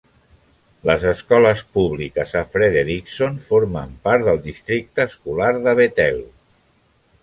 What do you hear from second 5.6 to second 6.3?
de Bethel.